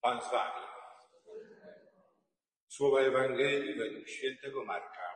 Pan 0.00 0.20
z 0.20 0.30
wami. 0.30 0.66
Słowa 2.68 3.00
Ewangelii 3.00 3.74
według 3.74 4.08
świętego 4.08 4.64
Marka. 4.64 5.08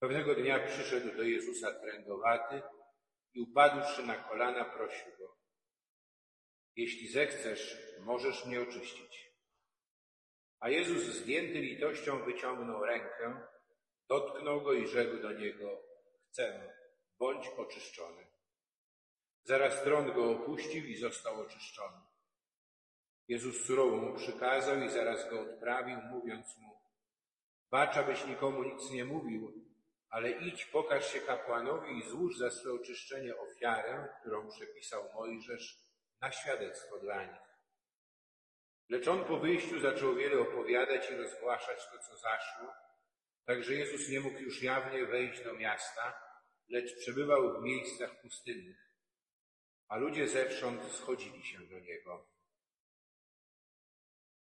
Pewnego 0.00 0.34
dnia 0.34 0.66
przyszedł 0.66 1.16
do 1.16 1.22
Jezusa 1.22 1.72
trędowaty 1.80 2.62
i 3.34 3.40
upadłszy 3.40 4.02
na 4.02 4.16
kolana 4.16 4.64
prosił 4.64 5.16
go. 5.18 5.36
Jeśli 6.76 7.08
zechcesz, 7.08 7.78
możesz 8.00 8.46
mnie 8.46 8.62
oczyścić. 8.62 9.30
A 10.60 10.68
Jezus 10.68 11.02
zdjęty 11.02 11.60
litością 11.60 12.24
wyciągnął 12.24 12.84
rękę, 12.84 13.46
dotknął 14.08 14.60
go 14.60 14.72
i 14.72 14.88
rzekł 14.88 15.22
do 15.22 15.32
niego, 15.32 15.82
chcę, 16.28 16.74
bądź 17.18 17.48
oczyszczony. 17.48 18.29
Zaraz 19.44 19.82
trąd 19.82 20.14
go 20.14 20.30
opuścił 20.30 20.86
i 20.86 20.96
został 20.96 21.40
oczyszczony. 21.40 22.00
Jezus 23.28 23.64
surowo 23.64 23.96
mu 23.96 24.16
przykazał 24.16 24.82
i 24.82 24.88
zaraz 24.88 25.30
go 25.30 25.40
odprawił, 25.40 25.96
mówiąc 25.96 26.56
mu, 26.56 26.80
bacz, 27.70 27.96
abyś 27.96 28.26
nikomu 28.26 28.62
nic 28.62 28.90
nie 28.90 29.04
mówił, 29.04 29.52
ale 30.10 30.30
idź, 30.30 30.64
pokaż 30.64 31.12
się 31.12 31.20
kapłanowi 31.20 31.98
i 31.98 32.10
złóż 32.10 32.38
za 32.38 32.50
swe 32.50 32.72
oczyszczenie 32.72 33.36
ofiarę, 33.36 34.08
którą 34.20 34.48
przepisał 34.48 35.12
Mojżesz 35.14 35.78
na 36.20 36.32
świadectwo 36.32 36.98
dla 36.98 37.24
nich. 37.24 37.50
Lecz 38.88 39.08
on 39.08 39.24
po 39.24 39.38
wyjściu 39.38 39.80
zaczął 39.80 40.14
wiele 40.14 40.40
opowiadać 40.40 41.10
i 41.10 41.16
rozgłaszać 41.16 41.78
to, 41.92 41.98
co 41.98 42.16
zaszło, 42.16 42.74
także 43.44 43.74
Jezus 43.74 44.08
nie 44.08 44.20
mógł 44.20 44.38
już 44.38 44.62
jawnie 44.62 45.06
wejść 45.06 45.44
do 45.44 45.54
miasta, 45.54 46.22
lecz 46.68 46.96
przebywał 46.96 47.60
w 47.60 47.62
miejscach 47.62 48.20
pustynnych, 48.20 48.89
a 49.90 49.96
ludzie 49.96 50.28
zewsząd 50.28 50.82
schodzili 50.92 51.42
się 51.44 51.58
do 51.58 51.80
Niego. 51.80 52.26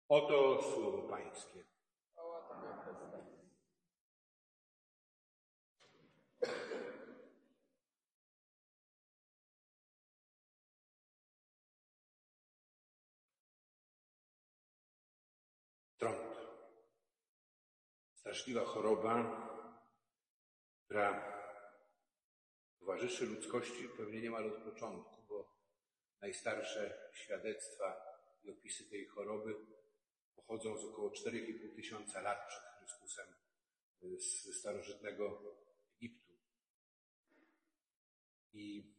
Oto 0.10 0.62
słowo 0.62 1.10
Pańskie. 1.10 1.64
Trąd. 15.98 16.38
Straszliwa 18.14 18.66
choroba, 18.66 19.48
która 20.86 21.40
towarzyszy 22.80 23.26
ludzkości 23.26 23.90
pewnie 23.98 24.22
niemal 24.22 24.48
od 24.48 24.64
początku, 24.64 25.19
najstarsze 26.22 27.10
świadectwa 27.14 28.02
i 28.44 28.50
opisy 28.50 28.90
tej 28.90 29.06
choroby 29.06 29.56
pochodzą 30.36 30.78
z 30.78 30.86
około 30.86 31.10
4,5 31.10 31.76
tysiąca 31.76 32.22
lat 32.22 32.48
przed 32.48 32.64
Chrystusem 32.78 33.26
z 34.18 34.60
starożytnego 34.60 35.42
Egiptu. 35.96 36.34
I 38.54 38.94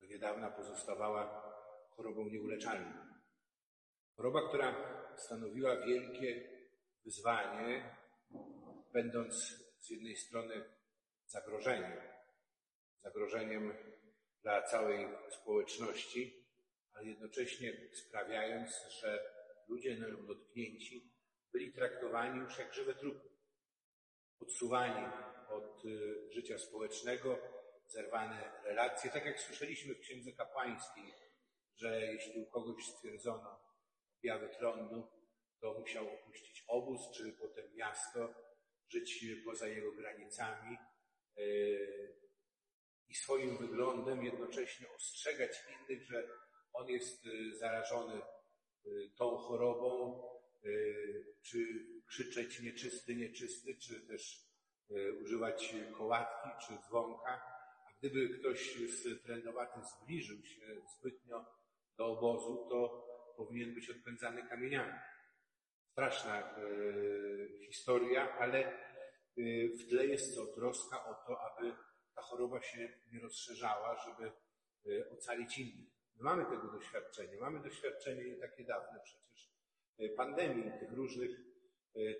do 0.00 0.06
niedawna 0.06 0.50
pozostawała 0.50 1.52
chorobą 1.96 2.28
nieuleczalną. 2.28 3.12
Choroba, 4.16 4.48
która 4.48 4.74
stanowiła 5.16 5.86
wielkie 5.86 6.48
wyzwanie, 7.04 7.96
będąc 8.92 9.34
z 9.80 9.90
jednej 9.90 10.16
strony 10.16 10.64
zagrożeniem, 11.26 12.00
zagrożeniem 13.02 13.72
dla 14.42 14.62
całej 14.62 15.08
społeczności, 15.30 16.46
ale 16.92 17.06
jednocześnie 17.08 17.90
sprawiając, 17.92 18.70
że 19.00 19.32
ludzie 19.68 19.96
nią 19.96 20.26
dotknięci 20.26 21.12
byli 21.52 21.72
traktowani 21.72 22.40
już 22.40 22.58
jak 22.58 22.74
żywe 22.74 22.94
trupy, 22.94 23.28
odsuwani 24.40 25.06
od 25.48 25.84
y, 25.84 26.32
życia 26.32 26.58
społecznego, 26.58 27.38
zerwane 27.86 28.52
relacje, 28.64 29.10
tak 29.10 29.26
jak 29.26 29.40
słyszeliśmy 29.40 29.94
w 29.94 30.00
Księdze 30.00 30.32
Kapłańskiej, 30.32 31.14
że 31.76 32.00
jeśli 32.00 32.42
u 32.42 32.46
kogoś 32.46 32.84
stwierdzono 32.84 33.60
objawy 34.18 34.48
trądu, 34.48 35.08
to 35.60 35.74
musiał 35.78 36.14
opuścić 36.14 36.64
obóz, 36.68 37.00
czy 37.16 37.32
potem 37.32 37.74
miasto, 37.74 38.34
żyć 38.88 39.26
poza 39.44 39.68
jego 39.68 39.92
granicami 39.92 40.76
y, 41.38 42.21
i 43.12 43.14
swoim 43.14 43.56
wyglądem 43.56 44.24
jednocześnie 44.24 44.86
ostrzegać 44.96 45.50
innych, 45.68 46.02
że 46.02 46.28
on 46.72 46.88
jest 46.88 47.26
y, 47.26 47.56
zarażony 47.58 48.22
tą 49.16 49.36
chorobą, 49.36 50.22
czy 51.42 51.86
krzyczeć 52.06 52.60
nieczysty, 52.60 53.14
nieczysty, 53.14 53.76
czy 53.76 54.06
też 54.06 54.40
używać 55.22 55.74
kołatki, 55.98 56.48
czy 56.66 56.88
dzwonka. 56.88 57.42
A 57.86 57.98
gdyby 57.98 58.38
ktoś 58.38 58.74
z 58.74 59.22
trendowatym 59.22 59.82
zbliżył 59.84 60.44
się 60.44 60.66
zbytnio 60.98 61.46
do 61.96 62.06
obozu, 62.06 62.66
to 62.70 63.06
powinien 63.36 63.74
być 63.74 63.90
odpędzany 63.90 64.48
kamieniami. 64.48 64.98
Straszna 65.92 66.54
historia, 67.66 68.38
ale 68.38 68.78
w 69.80 69.88
tle 69.88 70.06
jest 70.06 70.36
to 70.36 70.46
troska 70.46 71.04
o 71.04 71.14
to, 71.26 71.40
aby 71.40 71.72
ta 72.14 72.22
choroba 72.22 72.62
się 72.62 72.88
nie 73.12 73.20
rozszerzała, 73.20 74.04
żeby 74.04 74.32
ocalić 75.10 75.58
innych. 75.58 75.92
My 76.16 76.22
mamy 76.22 76.44
tego 76.44 76.72
doświadczenie. 76.72 77.40
Mamy 77.40 77.62
doświadczenie 77.62 78.24
nie 78.24 78.36
takie 78.36 78.64
dawne 78.64 79.00
przecież 79.04 79.52
pandemii, 80.16 80.70
tych 80.80 80.92
różnych 80.92 81.30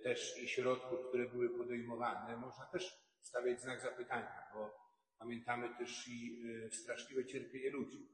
też 0.02 0.42
i 0.42 0.48
środków, 0.48 1.08
które 1.08 1.28
były 1.28 1.58
podejmowane. 1.58 2.36
Można 2.36 2.66
też 2.66 2.92
stawiać 3.20 3.60
znak 3.60 3.80
zapytania, 3.80 4.42
bo 4.54 4.70
pamiętamy 5.18 5.76
też 5.78 6.08
i 6.08 6.42
straszliwe 6.72 7.26
cierpienie 7.26 7.70
ludzi. 7.70 8.08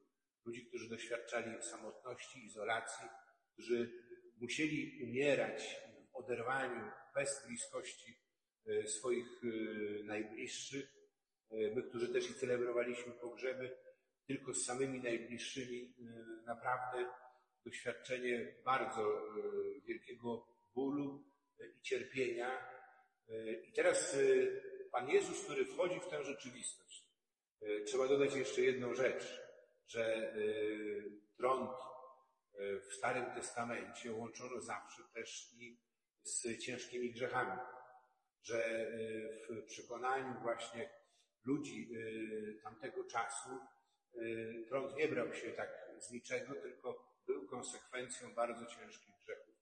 Ludzi, 0.44 0.66
którzy 0.66 0.88
doświadczali 0.88 1.62
samotności, 1.62 2.44
izolacji, 2.44 3.08
którzy 3.52 3.92
musieli 4.40 5.04
umierać 5.04 5.76
w 6.12 6.16
oderwaniu, 6.16 6.90
bez 7.14 7.46
bliskości 7.46 8.18
swoich 8.86 9.40
najbliższych. 10.04 10.97
My, 11.50 11.82
którzy 11.82 12.12
też 12.12 12.30
i 12.30 12.34
celebrowaliśmy 12.34 13.12
pogrzeby, 13.12 13.76
tylko 14.26 14.54
z 14.54 14.64
samymi 14.64 15.00
najbliższymi, 15.00 15.94
naprawdę 16.46 17.10
doświadczenie 17.64 18.54
bardzo 18.64 19.22
wielkiego 19.84 20.46
bólu 20.74 21.24
i 21.78 21.82
cierpienia. 21.82 22.68
I 23.68 23.72
teraz 23.72 24.16
Pan 24.92 25.10
Jezus, 25.10 25.44
który 25.44 25.64
wchodzi 25.64 26.00
w 26.00 26.08
tę 26.08 26.24
rzeczywistość, 26.24 27.04
trzeba 27.86 28.08
dodać 28.08 28.34
jeszcze 28.34 28.60
jedną 28.60 28.94
rzecz, 28.94 29.40
że 29.86 30.34
trąd 31.36 31.70
w 32.88 32.94
Starym 32.94 33.34
Testamencie 33.34 34.12
łączono 34.12 34.60
zawsze 34.60 35.02
też 35.14 35.52
i 35.58 35.80
z 36.22 36.58
ciężkimi 36.58 37.12
grzechami, 37.12 37.60
że 38.42 38.90
w 39.48 39.64
przekonaniu 39.64 40.40
właśnie 40.42 40.97
ludzi 41.48 41.88
tamtego 42.62 43.04
czasu 43.04 43.50
trąd 44.68 44.96
nie 44.96 45.08
brał 45.08 45.34
się 45.34 45.50
tak 45.50 45.70
z 45.98 46.10
niczego, 46.10 46.54
tylko 46.54 47.18
był 47.26 47.46
konsekwencją 47.46 48.34
bardzo 48.34 48.66
ciężkich 48.66 49.14
grzechów 49.24 49.54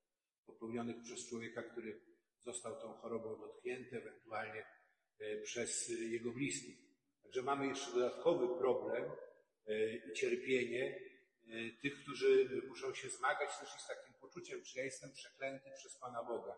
popełnionych 0.47 0.97
przez 1.03 1.29
człowieka, 1.29 1.63
który 1.63 2.01
został 2.39 2.81
tą 2.81 2.95
chorobą 2.95 3.41
dotknięty, 3.41 3.97
ewentualnie 3.97 4.67
przez 5.43 5.89
jego 5.89 6.33
bliskich. 6.33 6.79
Także 7.23 7.43
mamy 7.43 7.67
jeszcze 7.67 7.93
dodatkowy 7.93 8.59
problem 8.59 9.05
i 10.11 10.13
cierpienie 10.13 11.01
tych, 11.83 12.03
którzy 12.03 12.63
muszą 12.69 12.95
się 12.95 13.09
zmagać 13.09 13.59
też 13.59 13.69
z 13.69 13.87
takim 13.89 14.15
poczuciem, 14.21 14.62
czy 14.62 14.79
ja 14.79 14.85
jestem 14.85 15.12
przeklęty 15.12 15.71
przez 15.77 15.99
Pana 15.99 16.25
Boga. 16.25 16.55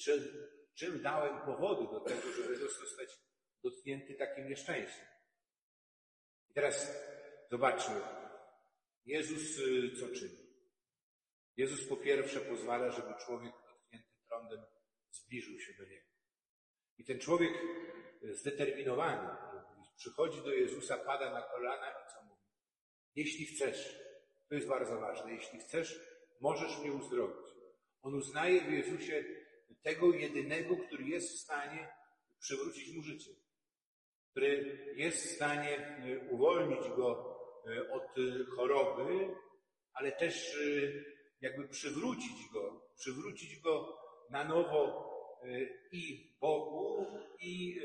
Czy, 0.00 0.12
czym 0.74 1.02
dałem 1.02 1.46
powody 1.46 1.84
do 1.92 2.00
tego, 2.00 2.32
żeby 2.32 2.56
zostać 2.56 3.08
dotknięty 3.64 4.14
takim 4.14 4.48
nieszczęściem? 4.48 5.06
I 6.50 6.54
teraz 6.54 7.04
zobaczmy, 7.50 8.00
Jezus 9.04 9.56
co 10.00 10.08
czyni? 10.08 10.44
Jezus 11.56 11.88
po 11.88 11.96
pierwsze 11.96 12.40
pozwala, 12.40 12.90
żeby 12.90 13.14
człowiek 13.26 13.52
dotknięty 13.68 14.08
trądem 14.28 14.60
zbliżył 15.10 15.60
się 15.60 15.74
do 15.74 15.84
Niego. 15.84 16.06
I 16.98 17.04
ten 17.04 17.18
człowiek 17.18 17.52
zdeterminowany 18.22 19.36
przychodzi 19.96 20.42
do 20.42 20.52
Jezusa, 20.52 20.96
pada 20.96 21.30
na 21.30 21.42
kolana 21.42 21.90
i 21.90 22.12
co 22.12 22.22
mówi? 22.22 22.42
Jeśli 23.14 23.46
chcesz, 23.46 23.98
to 24.48 24.54
jest 24.54 24.68
bardzo 24.68 25.00
ważne, 25.00 25.32
jeśli 25.32 25.58
chcesz, 25.58 26.00
możesz 26.40 26.78
mnie 26.78 26.92
uzdrowić. 26.92 27.46
On 28.02 28.14
uznaje 28.14 28.60
w 28.60 28.72
Jezusie 28.72 29.24
tego 29.82 30.14
jedynego, 30.14 30.76
który 30.76 31.04
jest 31.04 31.32
w 31.32 31.40
stanie 31.40 31.88
przywrócić 32.38 32.96
mu 32.96 33.02
życie, 33.02 33.30
który 34.34 34.78
jest 34.96 35.26
w 35.26 35.34
stanie 35.34 35.98
uwolnić 36.30 36.88
go 36.96 37.38
od 37.92 38.14
choroby 38.56 39.34
ale 39.94 40.12
też 40.12 40.58
jakby 41.40 41.68
przywrócić 41.68 42.48
go, 42.52 42.90
przywrócić 42.96 43.60
go 43.60 43.98
na 44.30 44.44
nowo 44.44 45.10
i 45.92 46.34
Bogu, 46.40 47.06
i 47.40 47.80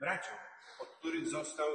braciom, 0.00 0.38
od 0.80 0.88
których 0.88 1.26
został 1.26 1.68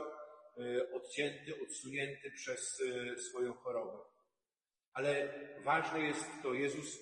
odcięty, 0.93 1.53
odsunięty 1.63 2.31
przez 2.31 2.81
swoją 3.29 3.53
chorobę. 3.53 3.97
Ale 4.93 5.33
ważne 5.63 5.99
jest 5.99 6.25
to, 6.43 6.53
Jezus 6.53 6.99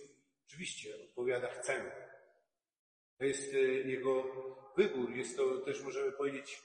oczywiście 0.47 0.89
odpowiada 1.03 1.47
chcemy. 1.47 1.91
To 3.17 3.25
jest 3.25 3.53
Jego 3.85 4.23
wybór, 4.77 5.11
jest 5.15 5.37
to 5.37 5.57
też 5.57 5.81
możemy 5.83 6.11
powiedzieć 6.11 6.61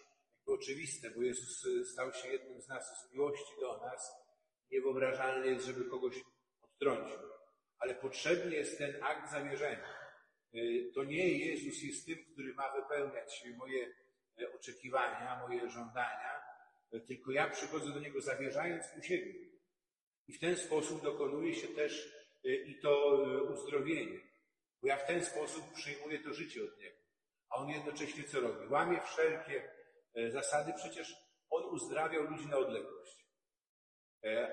oczywiste, 0.53 1.11
bo 1.11 1.23
Jezus 1.23 1.67
stał 1.93 2.13
się 2.13 2.29
jednym 2.29 2.61
z 2.61 2.69
nas 2.69 3.01
z 3.01 3.13
miłości 3.13 3.53
do 3.61 3.79
nas. 3.79 4.13
Niewyobrażalne 4.71 5.47
jest, 5.47 5.67
żeby 5.67 5.85
kogoś 5.85 6.15
odtrącił. 6.63 7.19
Ale 7.79 7.95
potrzebny 7.95 8.55
jest 8.55 8.79
ten 8.79 9.03
akt 9.03 9.31
zamierzenia. 9.31 9.97
Y, 10.55 10.91
to 10.95 11.05
nie 11.05 11.39
Jezus 11.39 11.83
jest 11.83 12.07
tym, 12.07 12.19
który 12.33 12.55
ma 12.55 12.73
wypełniać 12.73 13.45
moje 13.57 13.95
e, 14.41 14.53
oczekiwania, 14.53 15.47
moje 15.49 15.71
żądania, 15.71 16.41
e, 16.93 17.01
tylko 17.01 17.33
ja 17.33 17.51
przychodzę 17.51 17.91
do 17.91 18.01
Niego 18.01 18.21
zawierzając 18.21 18.97
mu 18.97 19.03
siebie. 19.03 19.35
I 20.29 20.33
w 20.33 20.41
ten 20.41 20.57
sposób 20.57 21.03
dokonuje 21.03 21.55
się 21.55 21.69
też 21.69 22.17
e, 22.45 22.49
i 22.49 22.81
to 22.81 23.23
uzdrowienie. 23.53 24.21
Bo 24.83 24.89
ja 24.89 24.97
w 24.97 25.07
ten 25.07 25.25
sposób 25.25 25.73
przyjmuję 25.75 26.19
to 26.19 26.33
życie 26.33 26.65
od 26.65 26.79
Niego. 26.79 26.97
A 27.51 27.57
On 27.57 27.69
jednocześnie 27.69 28.25
co 28.25 28.41
robi? 28.41 28.69
Łamie 28.69 29.01
wszelkie 29.01 29.75
zasady, 30.29 30.73
przecież 30.77 31.17
On 31.51 31.65
uzdrawiał 31.65 32.23
ludzi 32.23 32.47
na 32.47 32.57
odległość. 32.57 33.27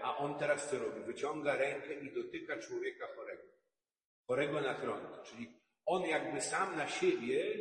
A 0.02 0.18
On 0.18 0.40
teraz 0.40 0.70
co 0.70 0.80
robi? 0.80 1.02
Wyciąga 1.02 1.56
rękę 1.56 1.94
i 1.94 2.14
dotyka 2.14 2.60
człowieka 2.60 3.08
chorego. 3.16 3.44
Chorego 4.28 4.62
na 4.62 4.74
front, 4.74 5.24
czyli 5.24 5.60
on 5.86 6.06
jakby 6.06 6.42
sam 6.42 6.78
na 6.78 6.88
siebie 6.88 7.56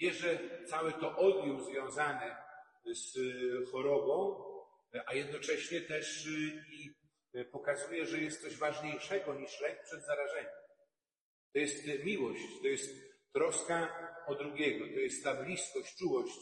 bierze 0.00 0.38
całe 0.66 0.92
to 0.92 1.16
odium 1.16 1.64
związane 1.64 2.36
z 2.84 3.18
chorobą, 3.70 4.44
a 5.06 5.14
jednocześnie 5.14 5.80
też 5.80 6.26
i 6.68 6.94
pokazuje, 7.52 8.06
że 8.06 8.18
jest 8.18 8.42
coś 8.42 8.56
ważniejszego 8.56 9.34
niż 9.34 9.60
lęk 9.60 9.82
przed 9.82 10.04
zarażeniem. 10.06 10.52
To 11.52 11.58
jest 11.58 12.04
miłość, 12.04 12.44
to 12.62 12.68
jest 12.68 12.90
troska 13.32 14.08
o 14.26 14.34
drugiego, 14.34 14.84
to 14.84 15.00
jest 15.00 15.24
ta 15.24 15.34
bliskość, 15.34 15.96
czułość, 15.96 16.38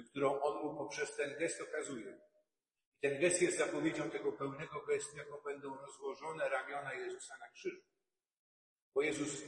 którą 0.00 0.40
on 0.40 0.64
mu 0.64 0.78
poprzez 0.78 1.16
ten 1.16 1.38
gest 1.38 1.60
okazuje. 1.60 2.18
Ten 3.00 3.20
gest 3.20 3.42
jest 3.42 3.58
zapowiedzią 3.58 4.10
tego 4.10 4.32
pełnego 4.32 4.80
gestu, 4.80 5.16
jaką 5.16 5.40
będą 5.44 5.76
rozłożone 5.76 6.48
ramiona 6.48 6.94
Jezusa 6.94 7.34
na 7.38 7.48
krzyżu. 7.48 7.82
Bo 8.94 9.02
Jezus 9.02 9.42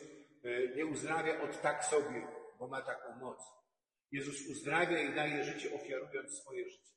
e, 0.44 0.76
nie 0.76 0.86
uzdrawia 0.86 1.42
od 1.42 1.60
tak 1.60 1.84
sobie, 1.84 2.28
bo 2.58 2.68
ma 2.68 2.82
taką 2.82 3.16
moc. 3.16 3.42
Jezus 4.12 4.48
uzdrawia 4.50 5.02
i 5.02 5.14
daje 5.14 5.44
życie, 5.44 5.74
ofiarując 5.74 6.38
swoje 6.40 6.70
życie. 6.70 6.94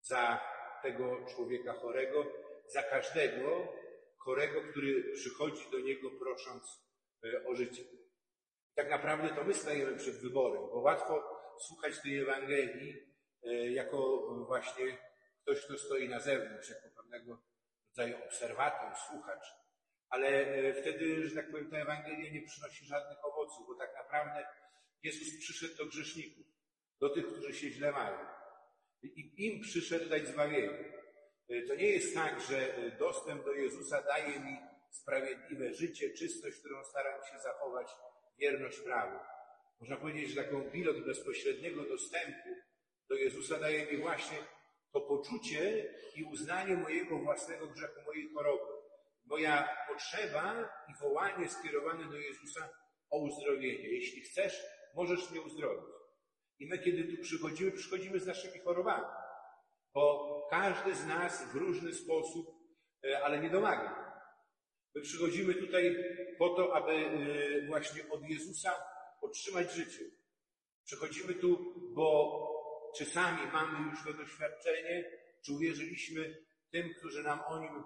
Za 0.00 0.40
tego 0.82 1.26
człowieka 1.26 1.72
chorego, 1.72 2.26
za 2.66 2.82
każdego 2.82 3.72
chorego, 4.18 4.62
który 4.70 5.12
przychodzi 5.12 5.70
do 5.70 5.80
Niego 5.80 6.10
prosząc 6.10 6.82
e, 7.24 7.46
o 7.46 7.54
życie. 7.54 7.82
Tak 8.74 8.90
naprawdę 8.90 9.34
to 9.34 9.44
my 9.44 9.54
stajemy 9.54 9.96
przed 9.96 10.14
wyborem, 10.14 10.62
bo 10.62 10.80
łatwo 10.80 11.37
słuchać 11.60 12.02
tej 12.02 12.18
Ewangelii 12.18 12.94
e, 13.42 13.70
jako 13.70 14.26
właśnie 14.46 14.98
ktoś, 15.42 15.64
kto 15.64 15.78
stoi 15.78 16.08
na 16.08 16.20
zewnątrz, 16.20 16.70
jako 16.70 16.88
pewnego 16.96 17.42
rodzaju 17.88 18.24
obserwator, 18.24 18.92
słuchacz. 19.08 19.46
Ale 20.08 20.28
e, 20.28 20.74
wtedy, 20.74 21.28
że 21.28 21.34
tak 21.34 21.50
powiem, 21.50 21.70
ta 21.70 21.76
Ewangelia 21.76 22.32
nie 22.32 22.42
przynosi 22.42 22.86
żadnych 22.86 23.24
owoców, 23.24 23.66
bo 23.66 23.74
tak 23.74 23.94
naprawdę 23.94 24.46
Jezus 25.02 25.38
przyszedł 25.38 25.76
do 25.76 25.86
grzeszników, 25.86 26.46
do 27.00 27.08
tych, 27.08 27.26
którzy 27.26 27.54
się 27.54 27.70
źle 27.70 27.92
mają. 27.92 28.18
I 29.02 29.46
im 29.46 29.60
przyszedł 29.60 30.08
dać 30.08 30.26
zbawienie. 30.26 30.94
E, 31.48 31.62
to 31.62 31.74
nie 31.74 31.90
jest 31.90 32.14
tak, 32.14 32.40
że 32.40 32.74
dostęp 32.98 33.44
do 33.44 33.52
Jezusa 33.52 34.02
daje 34.02 34.40
mi 34.40 34.58
sprawiedliwe 34.90 35.74
życie, 35.74 36.10
czystość, 36.10 36.58
którą 36.58 36.84
staram 36.84 37.24
się 37.24 37.38
zachować, 37.38 37.88
wierność 38.38 38.80
prawu. 38.80 39.18
Można 39.80 39.96
powiedzieć, 39.96 40.30
że 40.30 40.44
taką 40.44 40.70
pilot 40.70 41.06
bezpośredniego 41.06 41.84
dostępu 41.84 42.48
do 43.08 43.14
Jezusa 43.14 43.58
daje 43.58 43.86
mi 43.86 43.98
właśnie 43.98 44.38
to 44.92 45.00
poczucie 45.00 45.94
i 46.16 46.24
uznanie 46.24 46.76
mojego 46.76 47.18
własnego 47.18 47.66
grzechu, 47.66 48.00
mojej 48.06 48.28
choroby 48.34 48.78
moja 49.28 49.68
potrzeba 49.88 50.68
i 50.88 51.02
wołanie 51.02 51.48
skierowane 51.48 52.04
do 52.10 52.16
Jezusa 52.16 52.68
o 53.10 53.18
uzdrowienie. 53.18 53.88
Jeśli 53.88 54.20
chcesz, 54.20 54.62
możesz 54.94 55.30
mnie 55.30 55.40
uzdrowić. 55.40 55.88
I 56.58 56.66
my, 56.66 56.78
kiedy 56.78 57.16
tu 57.16 57.22
przychodzimy, 57.22 57.72
przychodzimy 57.72 58.20
z 58.20 58.26
naszymi 58.26 58.60
chorobami, 58.60 59.06
bo 59.94 60.46
każdy 60.50 60.94
z 60.94 61.06
nas 61.06 61.52
w 61.52 61.54
różny 61.54 61.94
sposób, 61.94 62.46
e, 63.04 63.24
ale 63.24 63.40
nie 63.40 63.50
domaga. 63.50 64.08
My 64.94 65.00
przychodzimy 65.00 65.54
tutaj 65.54 65.96
po 66.38 66.48
to, 66.48 66.76
aby 66.76 66.92
e, 66.92 67.66
właśnie 67.66 68.08
od 68.10 68.22
Jezusa 68.28 68.70
otrzymać 69.20 69.72
życie. 69.72 70.04
Przychodzimy 70.84 71.34
tu, 71.34 71.74
bo 71.94 72.48
czy 72.96 73.04
sami 73.04 73.52
mamy 73.52 73.90
już 73.90 74.04
to 74.04 74.12
doświadczenie, 74.12 75.04
czy 75.44 75.52
uwierzyliśmy 75.52 76.44
tym, 76.70 76.94
którzy 76.94 77.22
nam 77.22 77.40
o 77.46 77.60
nim 77.60 77.82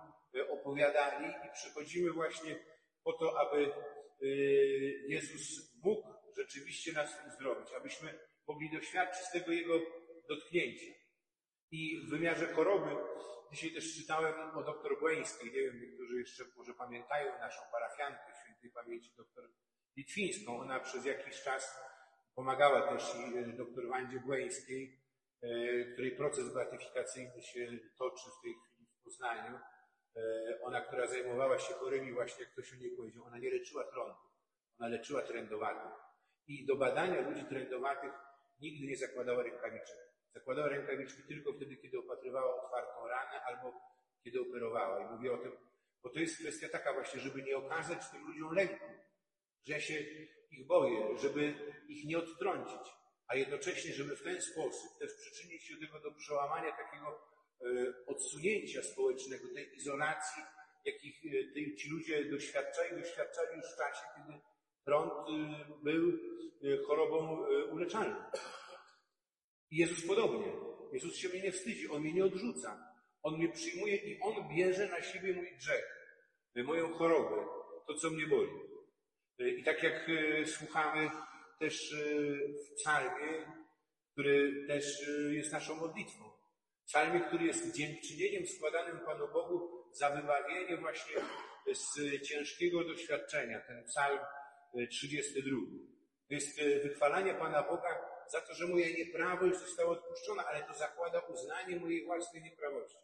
opowiadali 0.48 1.26
i 1.26 1.52
przychodzimy 1.54 2.12
właśnie 2.12 2.58
po 3.04 3.12
to, 3.12 3.40
aby 3.40 3.72
y, 4.22 5.04
Jezus 5.08 5.74
mógł 5.82 6.08
rzeczywiście 6.36 6.92
nas 6.92 7.16
uzdrowić, 7.28 7.68
abyśmy 7.72 8.18
mogli 8.48 8.70
doświadczyć 8.70 9.22
tego 9.32 9.52
Jego 9.52 9.80
dotknięcia. 10.28 10.92
I 11.70 12.06
w 12.06 12.10
wymiarze 12.10 12.46
choroby, 12.46 12.96
dzisiaj 13.52 13.72
też 13.74 13.96
czytałem 13.96 14.56
o 14.56 14.62
doktor 14.62 15.00
Błeńskiej, 15.00 15.52
nie 15.52 15.60
wiem, 15.60 15.80
niektórzy 15.80 16.18
jeszcze 16.18 16.44
może 16.56 16.74
pamiętają 16.74 17.38
naszą 17.38 17.60
parafiankę 17.72 18.32
świętej 18.42 18.70
pamięci 18.70 19.10
doktor 19.16 19.44
Litwińską. 19.96 20.60
Ona 20.60 20.80
przez 20.80 21.04
jakiś 21.04 21.42
czas 21.42 21.78
pomagała 22.34 22.92
też 22.92 23.14
y, 23.14 23.52
doktor 23.56 23.88
Wandzie 23.88 24.20
Błeńskiej, 24.20 25.02
y, 25.44 25.90
której 25.92 26.16
proces 26.16 26.54
beatyfikacyjny 26.54 27.42
się 27.42 27.66
toczy 27.98 28.30
w 28.38 28.42
tej 28.42 28.54
chwili 28.54 28.88
w 29.00 29.04
Poznaniu. 29.04 29.58
E, 30.16 30.20
ona, 30.62 30.80
która 30.80 31.06
zajmowała 31.06 31.58
się 31.58 31.74
chorymi, 31.74 32.12
właśnie 32.12 32.44
jak 32.44 32.52
ktoś 32.52 32.72
o 32.72 32.76
niej 32.76 32.96
powiedział, 32.96 33.24
ona 33.24 33.38
nie 33.38 33.50
leczyła 33.50 33.84
trądu, 33.84 34.18
ona 34.78 34.88
leczyła 34.88 35.22
trędowatych. 35.22 35.92
I 36.46 36.66
do 36.66 36.76
badania 36.76 37.28
ludzi 37.28 37.44
trędowatych 37.44 38.12
nigdy 38.60 38.86
nie 38.86 38.96
zakładała 38.96 39.42
rękawiczek. 39.42 39.96
Zakładała 40.34 40.68
rękawiczki 40.68 41.22
tylko 41.22 41.52
wtedy, 41.52 41.76
kiedy 41.76 41.98
opatrywała 41.98 42.64
otwartą 42.64 43.08
ranę 43.08 43.42
albo 43.42 43.80
kiedy 44.24 44.40
operowała. 44.40 45.00
I 45.00 45.14
mówię 45.14 45.32
o 45.32 45.38
tym, 45.38 45.52
bo 46.02 46.10
to 46.10 46.20
jest 46.20 46.38
kwestia 46.38 46.68
taka 46.68 46.92
właśnie, 46.92 47.20
żeby 47.20 47.42
nie 47.42 47.56
okazać 47.56 48.10
tym 48.10 48.26
ludziom 48.26 48.54
lęku, 48.54 48.84
że 49.64 49.72
ja 49.72 49.80
się 49.80 49.94
ich 50.50 50.66
boję, 50.66 51.18
żeby 51.18 51.54
ich 51.88 52.04
nie 52.04 52.18
odtrącić, 52.18 52.92
a 53.28 53.36
jednocześnie, 53.36 53.92
żeby 53.92 54.16
w 54.16 54.22
ten 54.22 54.42
sposób 54.42 54.98
też 54.98 55.14
przyczynić 55.14 55.62
się 55.62 55.74
do 55.74 55.80
tego 55.80 56.00
do 56.00 56.12
przełamania 56.12 56.76
takiego 56.76 57.32
E, 57.62 57.92
odsunięcia 58.06 58.82
społecznego, 58.82 59.44
tej 59.54 59.76
izolacji, 59.76 60.42
jakich 60.84 61.22
e, 61.24 61.76
ci 61.76 61.90
ludzie 61.90 62.24
doświadczali, 62.24 63.00
doświadczali 63.00 63.56
już 63.56 63.66
w 63.66 63.76
czasie, 63.76 64.02
kiedy 64.16 64.40
prąd 64.84 65.12
e, 65.12 65.64
był 65.82 66.12
chorobą 66.86 67.46
uleczalną. 67.72 68.16
I 69.70 69.76
Jezus 69.76 70.06
podobnie. 70.06 70.52
Jezus 70.92 71.16
się 71.16 71.28
mnie 71.28 71.42
nie 71.42 71.52
wstydzi, 71.52 71.88
On 71.88 72.02
mnie 72.02 72.12
nie 72.12 72.24
odrzuca. 72.24 72.94
On 73.22 73.38
mnie 73.38 73.48
przyjmuje 73.48 73.96
i 73.96 74.20
On 74.20 74.56
bierze 74.56 74.88
na 74.88 75.02
siebie 75.02 75.32
mój 75.32 75.56
grzech, 75.56 75.84
moją 76.56 76.94
chorobę, 76.94 77.46
to 77.86 77.94
co 77.94 78.10
mnie 78.10 78.26
boli. 78.26 78.50
I 79.38 79.64
tak 79.64 79.82
jak 79.82 80.10
słuchamy 80.46 81.10
też 81.60 81.94
w 82.66 82.74
psalmie, 82.74 83.52
który 84.12 84.66
też 84.66 85.08
jest 85.30 85.52
naszą 85.52 85.74
modlitwą. 85.74 86.32
Psalmie, 86.86 87.20
który 87.20 87.44
jest 87.44 87.76
dziękczynieniem 87.76 88.46
składanym 88.46 89.00
Panu 89.06 89.28
Bogu 89.32 89.84
za 89.92 90.10
wybawienie 90.10 90.76
właśnie 90.76 91.16
z 91.72 92.22
ciężkiego 92.28 92.84
doświadczenia. 92.84 93.60
Ten 93.60 93.84
psalm 93.84 94.18
32. 94.90 95.56
E, 95.56 95.60
to 96.28 96.34
jest 96.34 96.60
wychwalanie 96.82 97.34
Pana 97.34 97.62
Boga 97.62 98.12
za 98.28 98.40
to, 98.40 98.54
że 98.54 98.66
moja 98.66 98.88
nieprawość 98.88 99.58
została 99.58 99.90
odpuszczona, 99.90 100.44
ale 100.46 100.62
to 100.62 100.74
zakłada 100.74 101.18
uznanie 101.20 101.76
mojej 101.76 102.04
własnej 102.04 102.42
nieprawości. 102.42 102.98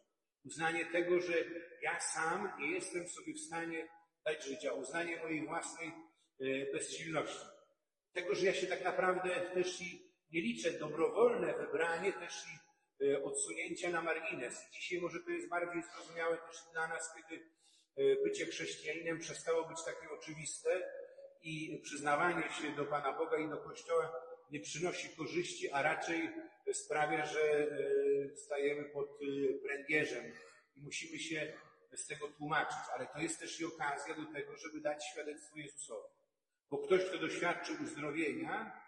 Uznanie 0.45 0.85
tego, 0.85 1.19
że 1.19 1.33
ja 1.81 1.99
sam 1.99 2.51
nie 2.59 2.71
jestem 2.71 3.07
sobie 3.07 3.33
w 3.33 3.39
stanie 3.39 3.87
dać 4.25 4.45
życia. 4.45 4.73
Uznanie 4.73 5.17
mojej 5.17 5.45
własnej 5.45 5.91
bezsilności. 6.73 7.45
Tego, 8.13 8.35
że 8.35 8.45
ja 8.45 8.53
się 8.53 8.67
tak 8.67 8.83
naprawdę 8.83 9.29
też 9.53 9.81
i 9.81 10.11
nie 10.31 10.41
liczę. 10.41 10.71
Dobrowolne 10.71 11.53
wybranie 11.53 12.13
też 12.13 12.33
i 12.47 12.69
E, 13.01 13.23
odsunięcia 13.23 13.89
na 13.89 14.01
margines. 14.01 14.71
Dzisiaj 14.71 15.01
może 15.01 15.19
to 15.19 15.29
jest 15.29 15.49
bardziej 15.49 15.83
zrozumiałe 15.83 16.37
też 16.37 16.57
dla 16.73 16.87
nas, 16.87 17.13
kiedy 17.15 17.49
bycie 18.23 18.45
chrześcijaninem 18.45 19.19
przestało 19.19 19.67
być 19.67 19.77
takie 19.85 20.09
oczywiste 20.09 20.91
i 21.41 21.81
przyznawanie 21.83 22.49
się 22.49 22.75
do 22.75 22.85
Pana 22.85 23.13
Boga 23.13 23.37
i 23.37 23.49
do 23.49 23.57
Kościoła 23.57 24.13
nie 24.51 24.59
przynosi 24.59 25.15
korzyści, 25.15 25.71
a 25.71 25.81
raczej 25.81 26.29
sprawia, 26.73 27.25
że 27.25 27.41
e, 27.41 27.67
stajemy 28.35 28.89
pod 28.89 29.09
e, 29.09 29.59
pręgierzem 29.59 30.33
i 30.75 30.81
musimy 30.81 31.19
się 31.19 31.53
z 31.93 32.07
tego 32.07 32.27
tłumaczyć. 32.27 32.79
Ale 32.93 33.07
to 33.07 33.19
jest 33.19 33.39
też 33.39 33.59
i 33.59 33.65
okazja 33.65 34.15
do 34.15 34.33
tego, 34.33 34.57
żeby 34.57 34.81
dać 34.81 35.05
świadectwo 35.11 35.57
Jezusowi. 35.57 36.18
Bo 36.71 36.77
ktoś, 36.77 37.05
kto 37.05 37.17
doświadczy 37.17 37.73
uzdrowienia, 37.83 38.81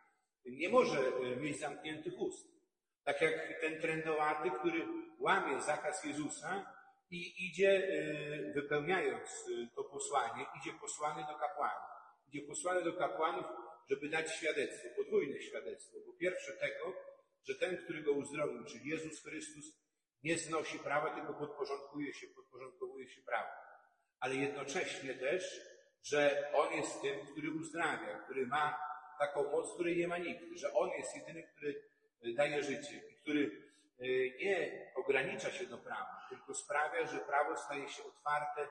nie 0.45 0.69
może 0.69 0.99
e, 0.99 1.35
mieć 1.35 1.59
zamkniętych 1.59 2.13
ust. 2.19 2.47
Tak 3.03 3.21
jak 3.21 3.61
ten 3.61 3.81
trędowaty, 3.81 4.51
który 4.59 4.87
łamie 5.19 5.61
zakaz 5.61 6.03
Jezusa 6.05 6.65
i 7.09 7.47
idzie, 7.47 7.87
wypełniając 8.53 9.45
to 9.75 9.83
posłanie, 9.83 10.45
idzie 10.61 10.73
posłany 10.81 11.21
do 11.21 11.39
kapłanów. 11.39 11.89
Idzie 12.27 12.47
posłany 12.47 12.83
do 12.83 12.93
kapłanów, 12.93 13.45
żeby 13.89 14.09
dać 14.09 14.35
świadectwo, 14.35 14.87
podwójne 14.97 15.41
świadectwo. 15.41 15.97
Po 16.05 16.13
pierwsze 16.13 16.53
tego, 16.53 16.93
że 17.43 17.55
ten, 17.55 17.77
który 17.77 18.01
go 18.03 18.11
uzdrowił, 18.11 18.65
czyli 18.65 18.89
Jezus 18.89 19.23
Chrystus, 19.23 19.65
nie 20.23 20.37
znosi 20.37 20.79
prawa, 20.79 21.15
tylko 21.15 21.33
podporządkuje 21.33 22.13
się, 22.13 22.27
podporządkowuje 22.27 23.09
się 23.09 23.21
prawu. 23.21 23.49
Ale 24.19 24.35
jednocześnie 24.35 25.13
też, 25.13 25.61
że 26.03 26.51
On 26.53 26.73
jest 26.73 27.01
tym, 27.01 27.25
który 27.25 27.51
uzdrawia, 27.51 28.19
który 28.19 28.47
ma 28.47 28.79
taką 29.19 29.51
moc, 29.51 29.73
której 29.73 29.97
nie 29.97 30.07
ma 30.07 30.17
nikt, 30.17 30.43
że 30.55 30.73
On 30.73 30.89
jest 30.89 31.15
jedyny, 31.15 31.43
który 31.43 31.83
e, 32.23 32.33
daje 32.33 32.63
życie 32.63 33.01
i 33.11 33.15
który 33.15 33.51
e, 33.99 34.05
nie 34.45 34.87
ogranicza 34.95 35.51
się 35.51 35.65
do 35.65 35.77
prawa, 35.77 36.27
tylko 36.29 36.53
sprawia, 36.53 37.07
że 37.07 37.19
prawo 37.19 37.57
staje 37.57 37.89
się 37.89 38.03
otwarte 38.03 38.67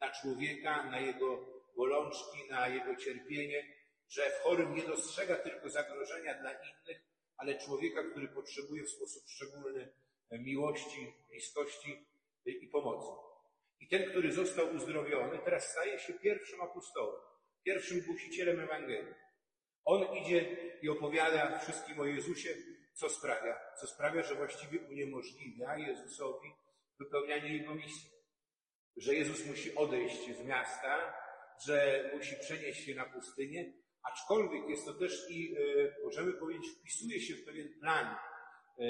na 0.00 0.10
człowieka, 0.10 0.82
na 0.82 1.00
jego 1.00 1.46
bolączki, 1.76 2.38
na 2.50 2.68
jego 2.68 2.96
cierpienie, 2.96 3.64
że 4.08 4.30
w 4.30 4.42
chorym 4.42 4.74
nie 4.74 4.82
dostrzega 4.82 5.36
tylko 5.36 5.70
zagrożenia 5.70 6.34
dla 6.34 6.52
innych, 6.52 7.02
ale 7.36 7.58
człowieka, 7.58 8.02
który 8.10 8.28
potrzebuje 8.28 8.84
w 8.84 8.90
sposób 8.90 9.22
szczególny 9.28 9.92
miłości, 10.30 11.14
bliskości 11.28 12.06
i 12.46 12.68
pomocy. 12.68 13.31
I 13.82 13.88
ten, 13.88 14.10
który 14.10 14.32
został 14.32 14.74
uzdrowiony, 14.74 15.38
teraz 15.44 15.70
staje 15.70 15.98
się 15.98 16.12
pierwszym 16.12 16.60
apostołem, 16.60 17.20
pierwszym 17.64 18.00
głosicielem 18.00 18.60
Ewangelii. 18.60 19.14
On 19.84 20.16
idzie 20.16 20.56
i 20.82 20.88
opowiada 20.88 21.58
wszystkim 21.58 22.00
o 22.00 22.04
Jezusie, 22.04 22.54
co 22.94 23.08
sprawia, 23.08 23.60
co 23.80 23.86
sprawia, 23.86 24.22
że 24.22 24.34
właściwie 24.34 24.80
uniemożliwia 24.80 25.78
Jezusowi 25.78 26.52
wypełnianie 26.98 27.56
Jego 27.58 27.74
misji. 27.74 28.10
Że 28.96 29.14
Jezus 29.14 29.46
musi 29.46 29.74
odejść 29.74 30.36
z 30.36 30.44
miasta, 30.44 31.14
że 31.66 32.10
musi 32.14 32.36
przenieść 32.36 32.84
się 32.84 32.94
na 32.94 33.04
pustynię, 33.04 33.72
aczkolwiek 34.02 34.68
jest 34.68 34.86
to 34.86 34.94
też 34.94 35.30
i, 35.30 35.56
e, 35.56 35.60
możemy 36.04 36.32
powiedzieć, 36.32 36.66
wpisuje 36.78 37.20
się 37.20 37.34
w 37.34 37.44
pewien 37.44 37.68
plan 37.80 38.06
e, 38.06 38.86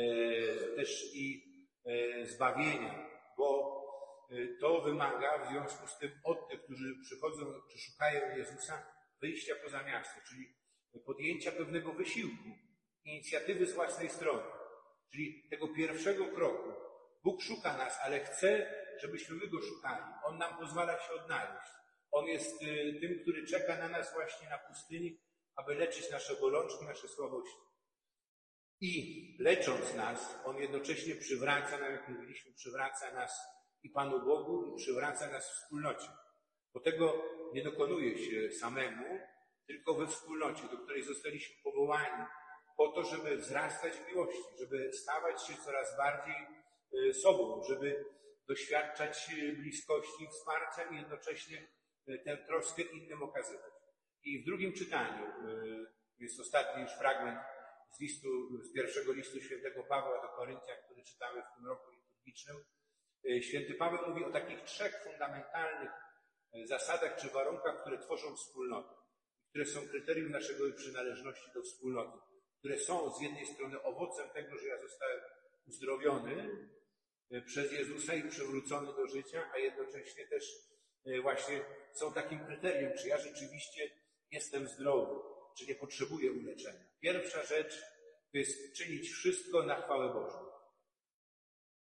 też 0.76 1.14
i 1.14 1.42
e, 1.84 2.26
zbawienia, 2.26 3.08
bo 3.38 3.81
to 4.60 4.80
wymaga 4.80 5.38
w 5.38 5.50
związku 5.50 5.86
z 5.86 5.98
tym 5.98 6.10
od 6.24 6.48
tych, 6.48 6.62
którzy 6.62 6.94
przychodzą 7.02 7.44
czy 7.72 7.78
szukają 7.78 8.36
Jezusa, 8.36 8.86
wyjścia 9.20 9.54
poza 9.64 9.82
miasto, 9.82 10.20
czyli 10.28 10.56
podjęcia 11.06 11.52
pewnego 11.52 11.92
wysiłku, 11.92 12.48
inicjatywy 13.04 13.66
z 13.66 13.72
własnej 13.72 14.10
strony, 14.10 14.42
czyli 15.12 15.48
tego 15.50 15.68
pierwszego 15.68 16.26
kroku. 16.26 16.72
Bóg 17.24 17.42
szuka 17.42 17.76
nas, 17.76 17.98
ale 18.02 18.24
chce, 18.24 18.74
żebyśmy 19.00 19.36
my 19.36 19.46
go 19.46 19.62
szukali. 19.62 20.04
On 20.24 20.38
nam 20.38 20.58
pozwala 20.58 20.98
się 20.98 21.12
odnaleźć. 21.12 21.72
On 22.10 22.26
jest 22.26 22.62
y, 22.62 22.98
tym, 23.00 23.18
który 23.22 23.46
czeka 23.46 23.76
na 23.76 23.88
nas 23.88 24.14
właśnie 24.14 24.48
na 24.48 24.58
pustyni, 24.58 25.20
aby 25.56 25.74
leczyć 25.74 26.10
nasze 26.10 26.36
bolączki, 26.36 26.84
nasze 26.84 27.08
słabości. 27.08 27.56
I 28.80 29.36
lecząc 29.40 29.94
nas, 29.94 30.40
On 30.44 30.56
jednocześnie 30.56 31.14
przywraca 31.14 31.78
nam, 31.78 31.92
jak 31.92 32.08
mówiliśmy, 32.08 32.52
przywraca 32.52 33.14
nas 33.14 33.51
i 33.82 33.90
Panu 33.90 34.24
Bogu 34.26 34.72
i 34.72 34.76
przywraca 34.76 35.32
nas 35.32 35.50
w 35.50 35.54
wspólnocie. 35.54 36.08
Bo 36.74 36.80
tego 36.80 37.24
nie 37.52 37.62
dokonuje 37.62 38.18
się 38.18 38.52
samemu, 38.52 39.18
tylko 39.66 39.94
we 39.94 40.06
wspólnocie, 40.06 40.62
do 40.62 40.78
której 40.78 41.02
zostaliśmy 41.02 41.62
powołani 41.62 42.26
po 42.76 42.88
to, 42.88 43.02
żeby 43.02 43.36
wzrastać 43.36 43.92
w 43.92 44.06
miłości, 44.06 44.42
żeby 44.58 44.92
stawać 44.92 45.46
się 45.46 45.54
coraz 45.64 45.96
bardziej 45.96 46.46
y, 46.94 47.14
sobą, 47.14 47.62
żeby 47.68 48.04
doświadczać 48.48 49.30
bliskości, 49.56 50.28
wsparcia 50.28 50.82
i 50.90 50.96
jednocześnie 50.96 51.68
tę 52.24 52.36
troskę 52.46 52.82
innym 52.82 53.22
okazywać. 53.22 53.72
I 54.24 54.42
w 54.42 54.44
drugim 54.44 54.72
czytaniu, 54.72 55.26
jest 56.18 56.40
ostatni 56.40 56.82
już 56.82 56.92
fragment 56.92 57.40
z 57.90 58.00
listu, 58.00 58.28
z 58.62 58.72
pierwszego 58.72 59.12
listu 59.12 59.40
świętego 59.40 59.82
Pawła 59.82 60.22
do 60.22 60.28
Koryntia, 60.28 60.76
który 60.84 61.02
czytamy 61.02 61.42
w 61.42 61.56
tym 61.56 61.66
roku 61.66 61.90
liturgicznym, 61.90 62.56
święty 63.40 63.74
Paweł 63.74 64.08
mówi 64.08 64.24
o 64.24 64.32
takich 64.32 64.60
trzech 64.60 65.04
fundamentalnych 65.04 65.90
y, 66.54 66.66
zasadach 66.66 67.16
czy 67.16 67.28
warunkach, 67.28 67.80
które 67.80 67.98
tworzą 67.98 68.36
wspólnotę, 68.36 68.94
które 69.50 69.66
są 69.66 69.88
kryterium 69.88 70.30
naszego 70.30 70.72
przynależności 70.76 71.52
do 71.54 71.62
wspólnoty, 71.62 72.18
które 72.58 72.78
są 72.78 73.14
z 73.14 73.22
jednej 73.22 73.46
strony 73.46 73.82
owocem 73.82 74.30
tego, 74.30 74.58
że 74.58 74.66
ja 74.66 74.82
zostałem 74.82 75.20
uzdrowiony 75.66 76.68
przez 77.46 77.72
Jezusa 77.72 78.14
i 78.14 78.28
przywrócony 78.28 78.86
do 78.86 79.06
życia, 79.06 79.50
a 79.54 79.58
jednocześnie 79.58 80.26
też 80.26 80.72
E, 81.06 81.20
właśnie 81.20 81.64
są 81.92 82.12
takim 82.12 82.46
kryterium, 82.46 82.92
czy 82.98 83.08
ja 83.08 83.18
rzeczywiście 83.18 83.90
jestem 84.30 84.68
zdrowy, 84.68 85.20
czy 85.58 85.66
nie 85.66 85.74
potrzebuję 85.74 86.32
uleczenia. 86.32 86.84
Pierwsza 87.00 87.42
rzecz 87.42 87.82
to 88.32 88.38
jest 88.38 88.76
czynić 88.76 89.10
wszystko 89.10 89.62
na 89.62 89.82
chwałę 89.82 90.12
Bożą. 90.12 90.51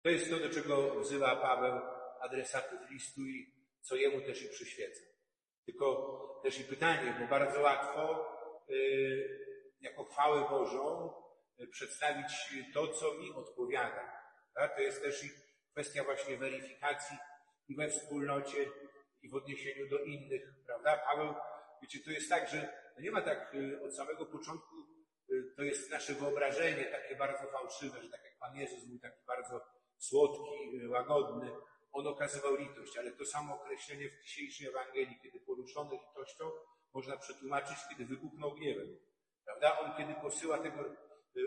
To 0.08 0.12
jest 0.12 0.30
to, 0.30 0.40
do 0.40 0.50
czego 0.50 1.00
wzywa 1.00 1.36
Paweł 1.36 1.82
adresatów 2.22 2.90
listu 2.90 3.22
i 3.22 3.54
co 3.82 3.96
jemu 3.96 4.22
też 4.22 4.42
i 4.42 4.50
przyświeca. 4.50 5.02
Tylko 5.66 6.40
też 6.44 6.60
i 6.60 6.64
pytanie, 6.64 7.18
bo 7.20 7.28
bardzo 7.28 7.62
łatwo 7.62 8.26
yy, 8.70 9.40
jako 9.82 10.04
chwałę 10.04 10.50
Bożą 10.50 11.14
yy, 11.58 11.68
przedstawić 11.68 12.28
to, 12.74 12.88
co 12.88 13.14
mi 13.14 13.34
odpowiada. 13.34 14.22
Tak? 14.54 14.76
To 14.76 14.82
jest 14.82 15.02
też 15.02 15.24
i 15.24 15.30
kwestia 15.72 16.04
właśnie 16.04 16.38
weryfikacji 16.38 17.18
i 17.68 17.76
we 17.76 17.90
wspólnocie, 17.90 18.66
i 19.22 19.30
w 19.30 19.36
odniesieniu 19.36 19.90
do 19.90 20.00
innych, 20.00 20.42
prawda? 20.66 20.98
Paweł, 20.98 21.34
wiecie, 21.82 22.00
to 22.06 22.12
jest 22.12 22.30
tak, 22.30 22.50
że 22.50 22.74
nie 23.00 23.12
ma 23.12 23.22
tak 23.22 23.56
y, 23.56 23.84
od 23.84 23.96
samego 23.96 24.26
początku, 24.26 24.76
y, 25.30 25.54
to 25.56 25.64
jest 25.64 25.92
nasze 25.92 26.14
wyobrażenie 26.14 26.86
takie 26.86 27.16
bardzo 27.16 27.52
fałszywe, 27.52 28.02
że 28.02 28.10
tak 28.10 28.24
jak 28.24 28.38
Pan 28.40 28.56
Jezus 28.56 28.86
był 28.86 29.00
taki 29.00 29.26
bardzo 29.26 29.77
słodki, 29.98 30.88
łagodny, 30.88 31.52
on 31.92 32.08
okazywał 32.08 32.56
litość, 32.56 32.98
ale 32.98 33.12
to 33.12 33.26
samo 33.26 33.56
określenie 33.56 34.10
w 34.10 34.24
dzisiejszej 34.24 34.68
Ewangelii, 34.68 35.20
kiedy 35.24 35.40
poruszony 35.40 36.00
litością, 36.08 36.52
można 36.94 37.18
przetłumaczyć, 37.18 37.78
kiedy 37.90 38.06
wybuchnął 38.06 38.52
gniewem. 38.56 39.00
Prawda? 39.46 39.80
On, 39.80 39.98
kiedy 39.98 40.14
posyła 40.22 40.58
tego 40.58 40.84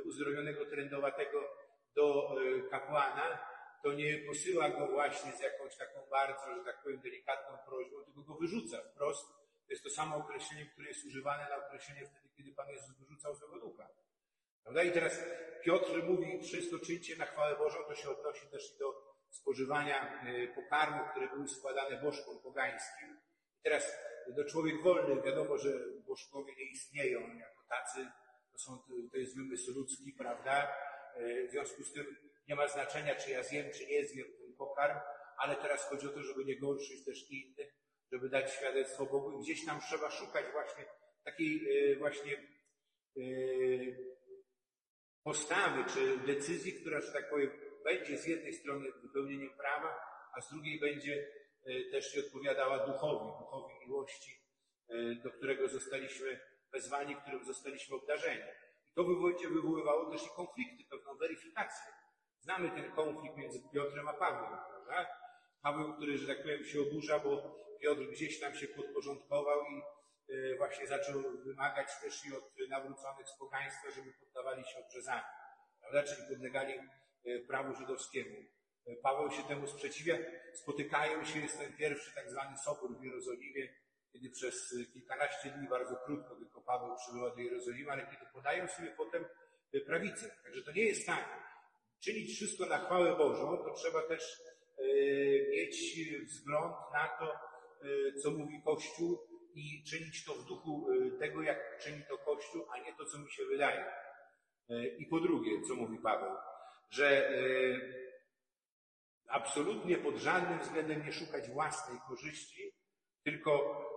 uzdrowionego 0.04 0.66
trendowatego 0.66 1.48
do 1.94 2.34
kapłana, 2.70 3.38
to 3.82 3.92
nie 3.92 4.18
posyła 4.18 4.68
go 4.68 4.86
właśnie 4.86 5.32
z 5.32 5.40
jakąś 5.40 5.76
taką 5.76 6.06
bardzo, 6.10 6.54
że 6.54 6.64
tak 6.64 6.82
powiem, 6.82 7.00
delikatną 7.00 7.58
prośbą, 7.66 8.04
tylko 8.04 8.22
go 8.22 8.34
wyrzuca 8.34 8.78
wprost. 8.82 9.26
To 9.66 9.70
jest 9.70 9.84
to 9.84 9.90
samo 9.90 10.16
określenie, 10.16 10.66
które 10.66 10.88
jest 10.88 11.06
używane 11.06 11.48
na 11.48 11.66
określenie 11.66 12.06
wtedy, 12.06 12.28
kiedy 12.36 12.54
Pan 12.54 12.68
Jezus 12.68 12.98
wyrzucał 12.98 13.34
złego 13.34 13.60
ducha. 13.60 13.88
Prawda? 14.70 14.90
I 14.90 14.92
teraz 14.92 15.24
Piotr 15.64 16.02
mówi, 16.02 16.40
wszystko 16.42 16.78
czyńcie 16.78 17.16
na 17.16 17.26
chwałę 17.26 17.56
Bożą, 17.58 17.78
to 17.88 17.94
się 17.94 18.10
odnosi 18.10 18.46
też 18.50 18.74
i 18.74 18.78
do 18.78 18.94
spożywania 19.30 20.22
e, 20.22 20.48
pokarmów, 20.48 21.10
które 21.10 21.28
były 21.28 21.48
składane 21.48 22.02
bożkom 22.02 22.42
pogańskim. 22.42 23.20
I 23.58 23.62
teraz 23.62 23.96
do 24.36 24.44
człowiek 24.44 24.82
wolny, 24.82 25.22
wiadomo, 25.22 25.58
że 25.58 25.70
bożkowie 26.06 26.52
nie 26.58 26.64
istnieją 26.64 27.20
jako 27.20 27.62
tacy, 27.68 28.06
to, 28.52 28.58
są, 28.58 28.78
to 29.12 29.18
jest 29.18 29.36
wymysł 29.36 29.72
ludzki, 29.72 30.12
prawda? 30.18 30.72
E, 31.14 31.48
w 31.48 31.50
związku 31.50 31.82
z 31.82 31.92
tym 31.92 32.16
nie 32.48 32.54
ma 32.54 32.68
znaczenia, 32.68 33.14
czy 33.14 33.30
ja 33.30 33.42
zjem, 33.42 33.72
czy 33.72 33.86
nie 33.86 34.04
zjem 34.04 34.26
ten 34.26 34.56
pokarm, 34.56 34.98
ale 35.38 35.56
teraz 35.56 35.88
chodzi 35.88 36.06
o 36.06 36.10
to, 36.10 36.22
żeby 36.22 36.44
nie 36.44 36.58
gorszyć 36.58 37.04
też 37.04 37.30
innych, 37.30 37.74
żeby 38.12 38.28
dać 38.28 38.54
świadectwo 38.54 39.06
Bogu 39.06 39.38
gdzieś 39.38 39.66
tam 39.66 39.80
trzeba 39.80 40.10
szukać 40.10 40.44
właśnie 40.52 40.84
takiej 41.24 41.60
właśnie 41.98 42.36
postawy, 45.24 45.84
czy 45.94 46.18
decyzji, 46.18 46.72
która, 46.80 47.00
że 47.00 47.12
tak 47.12 47.30
powiem, 47.30 47.50
będzie 47.84 48.18
z 48.18 48.26
jednej 48.26 48.52
strony 48.54 48.92
wypełnieniem 49.02 49.50
prawa, 49.56 50.00
a 50.36 50.40
z 50.40 50.50
drugiej 50.50 50.80
będzie 50.80 51.28
e, 51.64 51.90
też 51.90 52.12
się 52.12 52.20
odpowiadała 52.20 52.86
duchowi, 52.86 53.26
duchowi 53.40 53.74
miłości, 53.86 54.40
do 55.24 55.30
którego 55.30 55.68
zostaliśmy 55.68 56.40
wezwani, 56.72 57.16
którym 57.16 57.44
zostaliśmy 57.44 57.96
obdarzeni. 57.96 58.42
I 58.90 58.94
to 58.94 59.04
wywoływało 59.48 60.10
też 60.10 60.26
i 60.26 60.30
konflikty, 60.36 60.84
pewną 60.90 61.16
weryfikację. 61.16 61.92
Znamy 62.40 62.70
ten 62.70 62.92
konflikt 62.92 63.36
między 63.36 63.62
Piotrem 63.72 64.08
a 64.08 64.12
Pawłem, 64.12 64.58
prawda? 64.68 65.06
Paweł, 65.62 65.94
który, 65.94 66.18
że 66.18 66.26
tak 66.26 66.42
powiem, 66.42 66.64
się 66.64 66.80
oburza, 66.80 67.18
bo 67.18 67.56
Piotr 67.80 68.02
gdzieś 68.02 68.40
tam 68.40 68.54
się 68.54 68.68
podporządkował 68.68 69.60
i 69.62 69.78
e, 69.78 69.82
właśnie 70.56 70.86
zaczął 70.86 71.22
wymagać 71.44 71.88
też 72.02 72.26
i 72.26 72.36
od 72.36 72.52
nawróconych 72.68 73.28
z 73.28 73.38
pogaństwa, 73.38 73.90
żeby 73.90 74.12
poddawali 74.12 74.64
się 74.64 74.78
obrzezaniu, 74.86 75.24
prawda? 75.80 76.02
Czyli 76.02 76.28
podlegali 76.28 76.74
e, 76.74 77.38
prawu 77.38 77.74
żydowskiemu. 77.74 78.36
E, 78.86 78.96
Paweł 78.96 79.30
się 79.30 79.42
temu 79.42 79.66
sprzeciwia. 79.66 80.18
Spotykają 80.54 81.24
się, 81.24 81.38
jest 81.38 81.58
ten 81.58 81.72
pierwszy 81.76 82.14
tak 82.14 82.30
zwany 82.30 82.58
sobór 82.58 82.98
w 82.98 83.04
Jerozolimie, 83.04 83.68
kiedy 84.12 84.30
przez 84.30 84.74
kilkanaście 84.92 85.50
dni, 85.50 85.68
bardzo 85.68 85.96
krótko 85.96 86.36
tylko 86.36 86.60
Paweł 86.60 86.96
przybyła 86.96 87.30
do 87.30 87.40
Jerozolimy, 87.40 87.92
ale 87.92 88.06
kiedy 88.06 88.26
podają 88.32 88.68
sobie 88.68 88.90
potem 88.96 89.24
prawicę. 89.86 90.36
Także 90.42 90.62
to 90.62 90.72
nie 90.72 90.84
jest 90.84 91.06
tak. 91.06 91.40
Czynić 92.00 92.36
wszystko 92.36 92.66
na 92.66 92.78
chwałę 92.78 93.16
Bożą, 93.16 93.56
to 93.56 93.74
trzeba 93.74 94.02
też 94.02 94.40
mieć 95.52 96.00
wzgląd 96.26 96.74
na 96.92 97.08
to, 97.18 97.32
co 98.22 98.30
mówi 98.30 98.62
Kościół 98.64 99.29
i 99.60 99.84
czynić 99.84 100.24
to 100.24 100.34
w 100.34 100.44
duchu 100.44 100.88
tego, 101.18 101.42
jak 101.42 101.78
czyni 101.78 102.02
to 102.08 102.18
Kościół, 102.18 102.66
a 102.70 102.78
nie 102.78 102.96
to, 102.96 103.04
co 103.04 103.18
mi 103.18 103.30
się 103.30 103.44
wydaje. 103.44 103.84
I 104.98 105.06
po 105.06 105.20
drugie, 105.20 105.50
co 105.68 105.74
mówi 105.74 105.98
Paweł, 105.98 106.36
że 106.90 107.32
absolutnie 109.28 109.96
pod 109.96 110.16
żadnym 110.16 110.58
względem 110.58 111.06
nie 111.06 111.12
szukać 111.12 111.48
własnej 111.48 111.98
korzyści, 112.08 112.72
tylko 113.24 113.52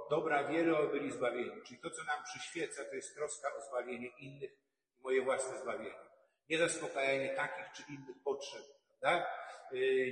dobra 0.10 0.43
wiele, 0.43 0.88
byli 0.88 1.12
zbawieni. 1.12 1.62
Czyli 1.67 1.79
to, 1.79 1.89
co 1.89 2.03
nam 2.03 2.24
przyświeca, 2.24 2.86
to 2.86 2.96
jest 2.96 3.15
troska 3.15 3.55
o 3.55 3.62
zbawienie 3.62 4.08
innych 4.08 4.51
i 4.98 5.01
moje 5.01 5.22
własne 5.22 5.60
zbawienie. 5.60 6.10
Nie 6.50 6.58
zaspokajanie 6.58 7.36
takich 7.36 7.72
czy 7.75 7.93
innych 7.93 8.24
potrzeb, 8.24 8.62
prawda? 9.00 9.27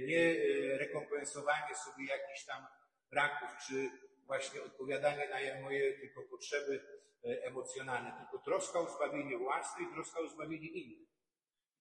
Nie 0.07 0.35
rekompensowanie 0.77 1.75
sobie 1.75 2.05
jakichś 2.05 2.45
tam 2.45 2.65
braków, 3.09 3.49
czy 3.67 3.89
właśnie 4.25 4.63
odpowiadanie 4.63 5.29
na 5.29 5.61
moje 5.61 5.99
tylko 5.99 6.21
potrzeby 6.21 7.01
emocjonalne, 7.23 8.13
tylko 8.19 8.45
troska 8.45 8.79
o 8.79 8.89
zbawienie 8.95 9.37
własne 9.37 9.83
i 9.83 9.93
troska 9.93 10.19
o 10.19 10.27
zbawienie 10.27 10.67
innych. 10.67 11.09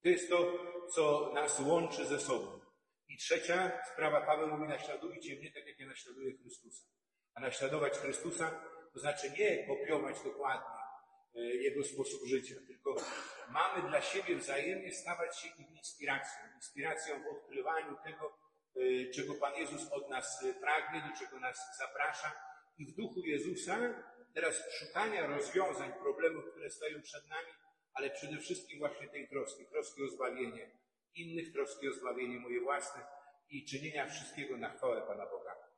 To 0.03 0.09
jest 0.09 0.31
to, 0.31 0.59
co 0.95 1.33
nas 1.35 1.61
łączy 1.61 2.05
ze 2.05 2.21
sobą. 2.21 2.61
I 3.09 3.17
trzecia 3.17 3.83
sprawa, 3.93 4.21
Paweł 4.21 4.49
mówi, 4.49 4.69
naśladujcie 4.69 5.37
mnie 5.37 5.53
tak, 5.53 5.67
jak 5.67 5.81
ja 5.81 5.87
naśladuję 5.87 6.33
Chrystusa. 6.37 6.85
A 7.35 7.41
naśladować 7.41 7.99
Chrystusa 7.99 8.65
to 8.93 9.01
znaczy 9.01 9.31
nie 9.39 9.67
kopiować 9.67 10.21
dokładnie 10.25 10.81
Jego 11.35 11.85
sposób 11.85 12.27
życia, 12.27 12.55
tylko 12.67 12.97
mamy 13.51 13.89
dla 13.89 14.03
siebie 14.03 14.37
wzajemnie 14.37 14.93
stawać 14.93 15.39
się 15.39 15.49
im 15.49 15.77
inspiracją. 15.77 16.41
Inspiracją 16.55 17.23
w 17.23 17.37
odkrywaniu 17.37 17.97
tego, 18.05 18.39
czego 19.15 19.35
Pan 19.35 19.55
Jezus 19.55 19.93
od 19.93 20.11
nas 20.11 20.45
pragnie, 20.61 21.03
do 21.11 21.19
czego 21.19 21.41
nas 21.41 21.79
zaprasza. 21.79 22.33
I 22.79 22.87
w 22.87 22.95
duchu 22.95 23.21
Jezusa 23.21 23.79
teraz 24.35 24.63
szukania 24.79 25.27
rozwiązań 25.27 25.93
problemów, 25.93 26.45
które 26.51 26.71
stoją 26.71 27.03
przed 27.03 27.29
nami, 27.29 27.53
ale 27.95 28.11
przede 28.11 28.39
wszystkim 28.39 28.79
właśnie 28.79 29.09
tej 29.09 29.29
troski, 29.29 29.67
troski 29.67 30.03
o 30.03 30.09
zbawienie 30.09 30.71
innych, 31.15 31.53
troski 31.53 31.89
o 31.89 31.93
zbawienie 31.93 32.41
moje 32.41 32.61
własne 32.61 33.03
i 33.51 33.65
czynienia 33.65 34.07
wszystkiego 34.07 34.57
na 34.57 34.71
chwałę 34.71 35.03
Pana 35.07 35.27
Boga. 35.27 35.70